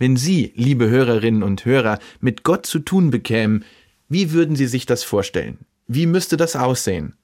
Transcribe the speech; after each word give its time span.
Wenn 0.00 0.16
Sie, 0.16 0.54
liebe 0.56 0.88
Hörerinnen 0.88 1.42
und 1.42 1.66
Hörer, 1.66 1.98
mit 2.20 2.42
Gott 2.42 2.64
zu 2.64 2.78
tun 2.78 3.10
bekämen, 3.10 3.66
wie 4.08 4.32
würden 4.32 4.56
Sie 4.56 4.66
sich 4.66 4.86
das 4.86 5.04
vorstellen? 5.04 5.58
Wie 5.88 6.06
müsste 6.06 6.38
das 6.38 6.56
aussehen? 6.56 7.16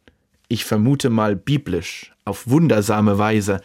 Ich 0.48 0.66
vermute 0.66 1.08
mal 1.08 1.36
biblisch, 1.36 2.12
auf 2.26 2.46
wundersame 2.48 3.16
Weise. 3.16 3.62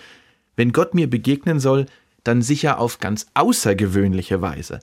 Wenn 0.56 0.72
Gott 0.72 0.94
mir 0.94 1.10
begegnen 1.10 1.60
soll, 1.60 1.88
dann 2.24 2.42
sicher 2.42 2.80
auf 2.80 3.00
ganz 3.00 3.28
außergewöhnliche 3.34 4.42
Weise. 4.42 4.80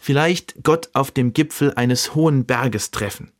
Vielleicht 0.00 0.62
Gott 0.62 0.90
auf 0.92 1.10
dem 1.10 1.32
Gipfel 1.32 1.74
eines 1.74 2.14
hohen 2.14 2.44
Berges 2.44 2.92
treffen. 2.92 3.32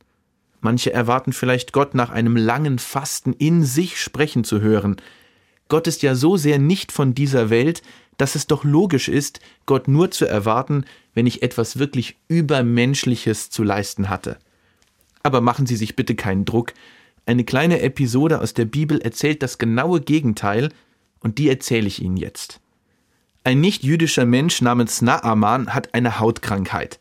Manche 0.59 0.91
erwarten 0.91 1.31
vielleicht 1.31 1.71
Gott 1.71 1.95
nach 1.95 2.09
einem 2.09 2.35
langen 2.35 2.79
Fasten 2.79 3.31
in 3.31 3.63
sich 3.63 3.97
sprechen 3.97 4.43
zu 4.43 4.59
hören. 4.59 4.97
Gott 5.69 5.87
ist 5.87 6.01
ja 6.01 6.15
so 6.15 6.35
sehr 6.35 6.59
nicht 6.59 6.91
von 6.91 7.15
dieser 7.15 7.49
Welt, 7.49 7.81
dass 8.17 8.35
es 8.35 8.47
doch 8.47 8.63
logisch 8.63 9.07
ist, 9.07 9.39
Gott 9.65 9.87
nur 9.87 10.11
zu 10.11 10.25
erwarten, 10.25 10.85
wenn 11.13 11.27
ich 11.27 11.43
etwas 11.43 11.79
wirklich 11.79 12.17
Übermenschliches 12.27 13.49
zu 13.49 13.63
leisten 13.63 14.09
hatte. 14.09 14.37
Aber 15.23 15.41
machen 15.41 15.65
Sie 15.65 15.75
sich 15.75 15.95
bitte 15.95 16.15
keinen 16.15 16.45
Druck. 16.45 16.73
Eine 17.25 17.43
kleine 17.43 17.81
Episode 17.81 18.41
aus 18.41 18.53
der 18.53 18.65
Bibel 18.65 19.01
erzählt 19.01 19.43
das 19.43 19.57
genaue 19.57 20.01
Gegenteil, 20.01 20.69
und 21.19 21.39
die 21.39 21.49
erzähle 21.49 21.87
ich 21.87 22.01
Ihnen 22.01 22.17
jetzt. 22.17 22.59
Ein 23.43 23.61
nicht-jüdischer 23.61 24.25
Mensch 24.25 24.61
namens 24.61 25.01
Naaman 25.01 25.73
hat 25.73 25.93
eine 25.93 26.19
Hautkrankheit. 26.19 26.99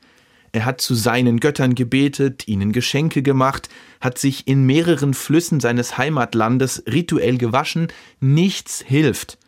Er 0.53 0.65
hat 0.65 0.81
zu 0.81 0.95
seinen 0.95 1.39
Göttern 1.39 1.75
gebetet, 1.75 2.49
ihnen 2.49 2.73
Geschenke 2.73 3.23
gemacht, 3.23 3.69
hat 4.01 4.17
sich 4.17 4.49
in 4.49 4.65
mehreren 4.65 5.13
Flüssen 5.13 5.61
seines 5.61 5.99
Heimatlandes 5.99 6.85
rituell 6.87 7.37
gewaschen, 7.37 7.89
nichts 8.21 8.81
hilft. 8.81 9.39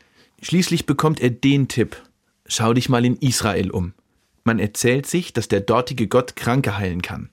Schließlich 0.40 0.86
bekommt 0.86 1.20
er 1.20 1.30
den 1.30 1.68
Tipp: 1.68 1.96
Schau 2.46 2.72
dich 2.72 2.88
mal 2.88 3.04
in 3.04 3.16
Israel 3.16 3.70
um. 3.70 3.94
Man 4.44 4.58
erzählt 4.58 5.06
sich, 5.06 5.32
dass 5.32 5.48
der 5.48 5.60
dortige 5.60 6.08
Gott 6.08 6.36
Kranke 6.36 6.78
heilen 6.78 7.02
kann. 7.02 7.30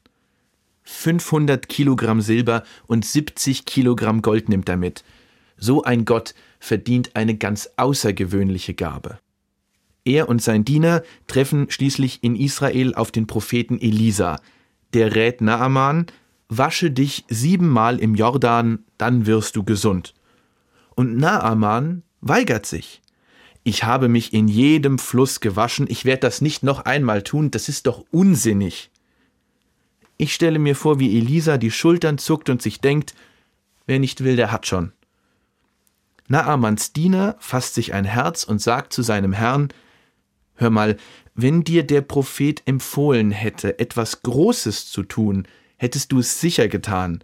500 0.83 1.67
Kilogramm 1.67 2.21
Silber 2.21 2.63
und 2.87 3.05
70 3.05 3.65
Kilogramm 3.65 4.21
Gold 4.21 4.49
nimmt 4.49 4.69
er 4.69 4.77
mit. 4.77 5.03
So 5.57 5.83
ein 5.83 6.05
Gott 6.05 6.35
verdient 6.59 7.15
eine 7.15 7.35
ganz 7.37 7.69
außergewöhnliche 7.77 8.73
Gabe. 8.73 9.19
Er 10.03 10.29
und 10.29 10.41
sein 10.41 10.65
Diener 10.65 11.01
treffen 11.27 11.69
schließlich 11.69 12.23
in 12.23 12.35
Israel 12.35 12.93
auf 12.93 13.11
den 13.11 13.25
Propheten 13.25 13.79
Elisa. 13.79 14.39
Der 14.93 15.15
rät 15.15 15.41
Naaman, 15.41 16.05
wasche 16.49 16.91
dich 16.91 17.25
siebenmal 17.27 17.99
im 17.99 18.13
Jordan, 18.13 18.83
dann 18.97 19.25
wirst 19.25 19.55
du 19.55 19.63
gesund. 19.63 20.13
Und 20.95 21.17
Naaman 21.17 22.03
weigert 22.25 22.65
sich. 22.65 23.01
Ich 23.63 23.83
habe 23.83 24.09
mich 24.09 24.33
in 24.33 24.47
jedem 24.47 24.99
Fluss 24.99 25.39
gewaschen, 25.39 25.87
ich 25.89 26.03
werde 26.05 26.21
das 26.21 26.41
nicht 26.41 26.61
noch 26.61 26.81
einmal 26.81 27.23
tun, 27.23 27.51
das 27.51 27.69
ist 27.69 27.87
doch 27.87 28.03
unsinnig. 28.11 28.91
Ich 30.17 30.33
stelle 30.33 30.59
mir 30.59 30.75
vor, 30.75 30.99
wie 30.99 31.17
Elisa 31.17 31.57
die 31.57 31.71
Schultern 31.71 32.17
zuckt 32.17 32.49
und 32.49 32.61
sich 32.61 32.81
denkt, 32.81 33.15
wer 33.85 33.99
nicht 33.99 34.23
will, 34.23 34.35
der 34.35 34.51
hat 34.51 34.67
schon. 34.67 34.91
Naamans 36.27 36.93
Diener 36.93 37.35
fasst 37.39 37.75
sich 37.75 37.93
ein 37.93 38.05
Herz 38.05 38.43
und 38.43 38.61
sagt 38.61 38.93
zu 38.93 39.01
seinem 39.01 39.33
Herrn, 39.33 39.69
Hör 40.55 40.69
mal, 40.69 40.97
wenn 41.33 41.63
dir 41.63 41.83
der 41.83 42.01
Prophet 42.01 42.63
empfohlen 42.65 43.31
hätte, 43.31 43.77
etwas 43.77 44.21
Großes 44.21 44.89
zu 44.89 45.03
tun, 45.03 45.47
hättest 45.77 46.11
du 46.11 46.19
es 46.19 46.39
sicher 46.39 46.69
getan. 46.69 47.23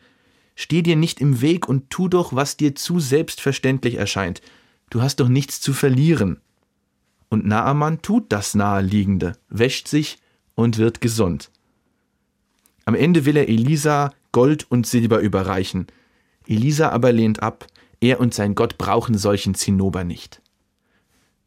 Steh 0.55 0.81
dir 0.81 0.97
nicht 0.97 1.21
im 1.21 1.39
Weg 1.41 1.69
und 1.69 1.89
tu 1.89 2.09
doch, 2.09 2.35
was 2.35 2.57
dir 2.57 2.75
zu 2.75 2.99
selbstverständlich 2.99 3.95
erscheint. 3.95 4.41
Du 4.91 5.01
hast 5.01 5.21
doch 5.21 5.29
nichts 5.29 5.61
zu 5.61 5.73
verlieren. 5.73 6.41
Und 7.29 7.47
Naaman 7.47 8.01
tut 8.01 8.25
das 8.29 8.55
Naheliegende, 8.55 9.37
wäscht 9.47 9.87
sich 9.87 10.19
und 10.53 10.77
wird 10.77 10.99
gesund. 10.99 11.49
Am 12.83 12.93
Ende 12.93 13.25
will 13.25 13.37
er 13.37 13.47
Elisa 13.47 14.13
Gold 14.33 14.69
und 14.69 14.85
Silber 14.85 15.19
überreichen. 15.19 15.87
Elisa 16.45 16.89
aber 16.89 17.13
lehnt 17.13 17.41
ab, 17.41 17.67
er 18.01 18.19
und 18.19 18.33
sein 18.33 18.53
Gott 18.53 18.77
brauchen 18.77 19.17
solchen 19.17 19.55
Zinnober 19.55 20.03
nicht. 20.03 20.41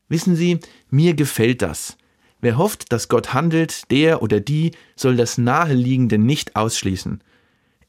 Wissen 0.09 0.37
Sie, 0.37 0.61
mir 0.89 1.13
gefällt 1.15 1.61
das. 1.61 1.99
Wer 2.41 2.57
hofft, 2.57 2.93
dass 2.93 3.09
Gott 3.09 3.35
handelt, 3.35 3.91
der 3.91 4.23
oder 4.23 4.41
die 4.41 4.71
soll 4.97 5.17
das 5.17 5.37
Naheliegende 5.37 6.17
nicht 6.17 6.57
ausschließen. 6.57 7.23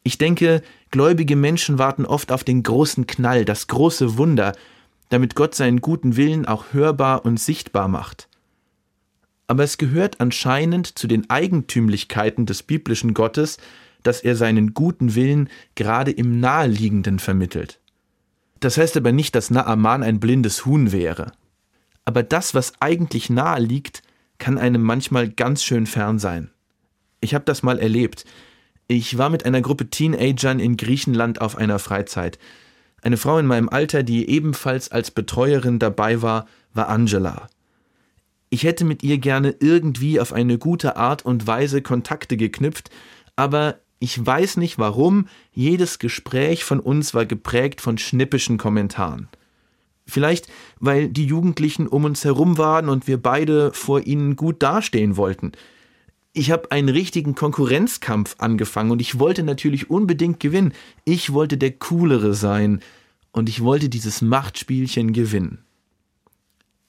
Ich 0.04 0.18
denke, 0.18 0.62
gläubige 0.92 1.38
Menschen 1.38 1.80
warten 1.80 2.06
oft 2.06 2.34
auf 2.34 2.44
den 2.44 2.62
großen 2.62 3.08
Knall, 3.08 3.46
das 3.46 3.68
große 3.68 4.18
Wunder, 4.18 4.54
damit 5.10 5.36
Gott 5.36 5.56
seinen 5.56 5.82
guten 5.82 6.16
Willen 6.16 6.46
auch 6.46 6.74
hörbar 6.74 7.26
und 7.26 7.40
sichtbar 7.40 7.88
macht. 7.88 8.28
Aber 9.48 9.64
es 9.64 9.78
gehört 9.78 10.20
anscheinend 10.20 10.98
zu 10.98 11.08
den 11.08 11.30
Eigentümlichkeiten 11.30 12.46
des 12.46 12.64
biblischen 12.64 13.14
Gottes, 13.14 13.58
dass 14.04 14.22
er 14.22 14.36
seinen 14.36 14.74
guten 14.74 15.16
Willen 15.16 15.50
gerade 15.76 16.12
im 16.12 16.40
Naheliegenden 16.40 17.20
vermittelt. 17.20 17.80
Das 18.60 18.78
heißt 18.78 18.98
aber 18.98 19.12
nicht, 19.12 19.36
dass 19.36 19.52
Naaman 19.52 20.04
ein 20.04 20.20
blindes 20.20 20.66
Huhn 20.66 20.92
wäre 20.92 21.32
aber 22.06 22.22
das, 22.24 22.54
was 22.54 22.74
eigentlich 22.80 23.30
nahe 23.30 23.60
liegt, 23.60 24.04
kann 24.38 24.58
einem 24.58 24.84
manchmal 24.84 25.28
ganz 25.28 25.64
schön 25.64 25.88
fern 25.88 26.20
sein. 26.20 26.52
Ich 27.20 27.34
habe 27.34 27.46
das 27.46 27.64
mal 27.64 27.80
erlebt. 27.80 28.26
Ich 28.88 29.18
war 29.18 29.32
mit 29.32 29.46
einer 29.46 29.62
Gruppe 29.62 29.90
Teenagern 29.90 30.60
in 30.60 30.78
Griechenland 30.78 31.42
auf 31.42 31.58
einer 31.58 31.80
Freizeit. 31.80 32.38
Eine 33.06 33.18
Frau 33.18 33.38
in 33.38 33.46
meinem 33.46 33.70
Alter, 33.70 34.02
die 34.02 34.28
ebenfalls 34.32 34.90
als 34.90 35.12
Betreuerin 35.12 35.78
dabei 35.78 36.24
war, 36.24 36.48
war 36.74 36.90
Angela. 36.90 37.50
Ich 38.50 38.64
hätte 38.64 38.84
mit 38.84 39.04
ihr 39.04 39.20
gerne 39.20 39.54
irgendwie 39.60 40.20
auf 40.20 40.34
eine 40.34 40.58
gute 40.58 40.98
Art 40.98 41.24
und 41.24 41.46
Weise 41.46 41.84
Kontakte 41.84 42.36
geknüpft, 42.36 42.90
aber 43.36 43.78
ich 44.00 44.26
weiß 44.26 44.58
nicht 44.58 44.80
warum, 44.80 45.28
jedes 45.52 46.00
Gespräch 46.00 46.64
von 46.64 46.80
uns 46.80 47.14
war 47.14 47.28
geprägt 47.28 47.80
von 47.80 48.00
schnippischen 48.00 48.58
Kommentaren. 48.58 49.28
Vielleicht, 50.08 50.48
weil 50.80 51.08
die 51.08 51.28
Jugendlichen 51.28 51.86
um 51.86 52.06
uns 52.06 52.26
herum 52.26 52.58
waren 52.58 52.90
und 52.90 53.06
wir 53.06 53.22
beide 53.22 53.72
vor 53.72 54.02
ihnen 54.02 54.36
gut 54.36 54.64
dastehen 54.64 55.16
wollten. 55.16 55.52
Ich 56.38 56.52
habe 56.52 56.70
einen 56.70 56.90
richtigen 56.90 57.34
Konkurrenzkampf 57.34 58.36
angefangen 58.40 58.92
und 58.92 59.00
ich 59.00 59.20
wollte 59.20 59.42
natürlich 59.42 59.90
unbedingt 59.90 60.42
gewinnen. 60.42 60.74
Ich 61.06 61.32
wollte 61.32 61.58
der 61.58 61.72
Coolere 61.72 62.34
sein 62.34 62.82
und 63.32 63.48
ich 63.48 63.64
wollte 63.64 63.88
dieses 63.88 64.22
Machtspielchen 64.22 65.14
gewinnen. 65.14 65.64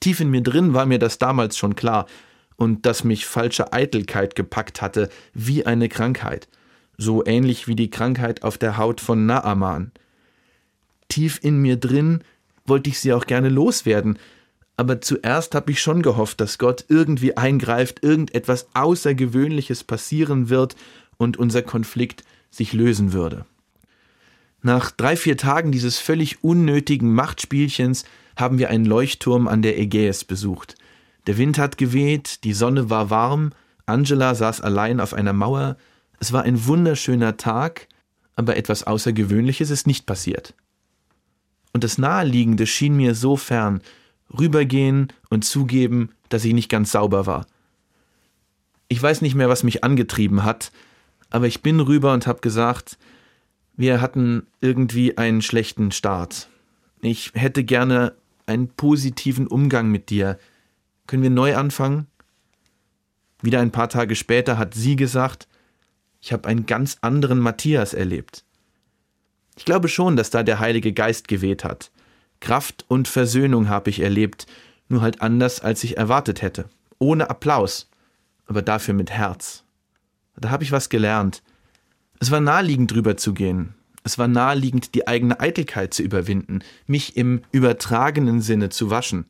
Tief 0.01 0.19
in 0.19 0.29
mir 0.31 0.41
drin 0.41 0.73
war 0.73 0.85
mir 0.85 0.99
das 0.99 1.17
damals 1.17 1.57
schon 1.57 1.77
klar 1.77 2.07
und 2.57 2.85
dass 2.85 3.05
mich 3.05 3.25
falsche 3.25 3.71
Eitelkeit 3.71 4.35
gepackt 4.35 4.81
hatte, 4.81 5.07
wie 5.33 5.65
eine 5.65 5.87
Krankheit, 5.87 6.49
so 6.97 7.25
ähnlich 7.25 7.69
wie 7.69 7.75
die 7.77 7.89
Krankheit 7.89 8.43
auf 8.43 8.57
der 8.57 8.75
Haut 8.75 8.99
von 8.99 9.25
Naaman. 9.27 9.93
Tief 11.07 11.39
in 11.41 11.61
mir 11.61 11.77
drin 11.77 12.21
wollte 12.65 12.89
ich 12.89 12.99
sie 12.99 13.13
auch 13.13 13.25
gerne 13.25 13.47
loswerden. 13.47 14.19
Aber 14.77 15.01
zuerst 15.01 15.55
habe 15.55 15.71
ich 15.71 15.81
schon 15.81 16.01
gehofft, 16.01 16.39
dass 16.39 16.57
Gott 16.57 16.85
irgendwie 16.87 17.35
eingreift, 17.35 18.03
irgendetwas 18.03 18.67
Außergewöhnliches 18.73 19.83
passieren 19.83 20.49
wird 20.49 20.75
und 21.17 21.37
unser 21.37 21.63
Konflikt 21.63 22.23
sich 22.51 22.73
lösen 22.73 23.11
würde. 23.11 23.45
Nach 24.61 24.91
drei, 24.91 25.17
vier 25.17 25.37
Tagen 25.37 25.71
dieses 25.71 25.97
völlig 25.97 26.43
unnötigen 26.43 27.13
Machtspielchens 27.13 28.05
haben 28.35 28.59
wir 28.59 28.69
einen 28.69 28.85
Leuchtturm 28.85 29.47
an 29.47 29.61
der 29.61 29.79
Ägäis 29.79 30.23
besucht. 30.23 30.75
Der 31.25 31.37
Wind 31.37 31.57
hat 31.57 31.77
geweht, 31.77 32.43
die 32.43 32.53
Sonne 32.53 32.89
war 32.89 33.09
warm, 33.09 33.51
Angela 33.85 34.35
saß 34.35 34.61
allein 34.61 34.99
auf 34.99 35.13
einer 35.13 35.33
Mauer. 35.33 35.77
Es 36.19 36.33
war 36.33 36.43
ein 36.43 36.65
wunderschöner 36.67 37.37
Tag, 37.37 37.87
aber 38.35 38.57
etwas 38.57 38.85
Außergewöhnliches 38.85 39.69
ist 39.69 39.87
nicht 39.87 40.05
passiert 40.05 40.53
und 41.77 41.83
das 41.83 41.99
Naheliegende 41.99 42.65
schien 42.65 42.97
mir 42.97 43.13
so 43.13 43.35
fern, 43.35 43.81
rübergehen 44.29 45.13
und 45.29 45.45
zugeben, 45.45 46.11
dass 46.29 46.45
ich 46.45 46.53
nicht 46.53 46.69
ganz 46.69 46.91
sauber 46.91 47.25
war. 47.25 47.45
Ich 48.89 49.01
weiß 49.01 49.21
nicht 49.21 49.35
mehr, 49.35 49.49
was 49.49 49.63
mich 49.63 49.83
angetrieben 49.83 50.43
hat, 50.43 50.71
aber 51.29 51.47
ich 51.47 51.61
bin 51.61 51.79
rüber 51.79 52.13
und 52.13 52.27
habe 52.27 52.39
gesagt, 52.39 52.97
wir 53.75 54.01
hatten 54.01 54.47
irgendwie 54.61 55.17
einen 55.17 55.41
schlechten 55.41 55.91
Start. 55.91 56.49
Ich 57.01 57.31
hätte 57.35 57.63
gerne 57.63 58.15
einen 58.45 58.69
positiven 58.69 59.47
Umgang 59.47 59.89
mit 59.89 60.09
dir. 60.09 60.39
Können 61.05 61.23
wir 61.23 61.29
neu 61.29 61.55
anfangen? 61.55 62.07
Wieder 63.41 63.59
ein 63.59 63.71
paar 63.71 63.89
Tage 63.89 64.15
später 64.15 64.57
hat 64.57 64.73
sie 64.73 64.95
gesagt, 64.95 65.47
ich 66.21 66.33
habe 66.33 66.47
einen 66.47 66.65
ganz 66.65 66.97
anderen 67.01 67.39
Matthias 67.39 67.93
erlebt. 67.93 68.43
Ich 69.57 69.65
glaube 69.65 69.89
schon, 69.89 70.15
dass 70.15 70.29
da 70.29 70.43
der 70.43 70.59
Heilige 70.59 70.93
Geist 70.93 71.27
geweht 71.27 71.63
hat. 71.63 71.91
Kraft 72.39 72.85
und 72.87 73.07
Versöhnung 73.07 73.69
habe 73.69 73.89
ich 73.89 73.99
erlebt, 73.99 74.45
nur 74.89 75.01
halt 75.01 75.21
anders, 75.21 75.59
als 75.59 75.83
ich 75.83 75.97
erwartet 75.97 76.41
hätte. 76.41 76.69
Ohne 76.99 77.29
Applaus, 77.29 77.89
aber 78.45 78.61
dafür 78.61 78.93
mit 78.93 79.11
Herz. 79.11 79.63
Da 80.35 80.49
habe 80.49 80.63
ich 80.63 80.71
was 80.71 80.89
gelernt. 80.89 81.41
Es 82.19 82.31
war 82.31 82.39
naheliegend 82.39 82.91
drüber 82.91 83.17
zu 83.17 83.33
gehen. 83.33 83.75
Es 84.03 84.17
war 84.17 84.27
naheliegend, 84.27 84.95
die 84.95 85.07
eigene 85.07 85.39
Eitelkeit 85.39 85.93
zu 85.93 86.01
überwinden, 86.01 86.59
mich 86.85 87.17
im 87.17 87.41
übertragenen 87.51 88.41
Sinne 88.41 88.69
zu 88.69 88.89
waschen. 88.89 89.25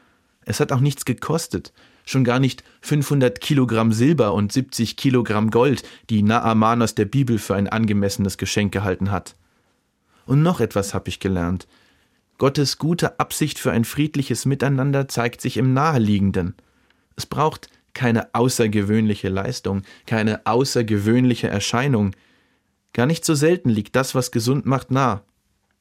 Es 0.46 0.60
hat 0.60 0.72
auch 0.72 0.80
nichts 0.80 1.04
gekostet. 1.04 1.74
schon 2.06 2.24
gar 2.24 2.40
nicht 2.40 2.64
500 2.82 3.42
Kilogramm 3.42 3.92
Silber 3.92 4.34
und 4.34 4.54
70 4.54 4.96
Kilogramm 4.96 5.52
Gold, 5.52 5.84
die 6.10 6.24
Naaman 6.24 6.82
aus 6.82 6.96
der 6.96 7.06
Bibel 7.06 7.38
für 7.38 7.56
ein 7.56 7.68
angemessenes 7.68 8.38
Geschenk 8.38 8.72
gehalten 8.72 9.12
hat. 9.12 9.36
Und 10.26 10.42
noch 10.42 10.62
etwas 10.62 10.94
habe 10.94 11.10
ich 11.10 11.20
gelernt. 11.20 11.68
Gottes 12.38 12.78
gute 12.78 13.20
Absicht 13.20 13.60
für 13.60 13.72
ein 13.72 13.84
friedliches 13.84 14.46
Miteinander 14.46 15.08
zeigt 15.08 15.42
sich 15.42 15.58
im 15.58 15.74
Naheliegenden. 15.74 16.56
Es 17.16 17.26
braucht 17.26 17.70
keine 17.94 18.34
außergewöhnliche 18.36 19.30
Leistung, 19.30 19.82
keine 20.06 20.46
außergewöhnliche 20.46 21.48
Erscheinung. 21.48 22.16
Gar 22.94 23.08
nicht 23.08 23.26
so 23.26 23.34
selten 23.36 23.70
liegt 23.70 23.96
das, 23.96 24.14
was 24.16 24.32
gesund 24.32 24.66
macht, 24.66 24.92
nah. 24.92 25.24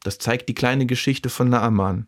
Das 0.03 0.19
zeigt 0.19 0.49
die 0.49 0.55
kleine 0.55 0.87
Geschichte 0.87 1.31
von 1.31 1.49
Naaman. 1.49 2.05